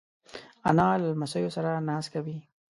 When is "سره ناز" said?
1.57-2.05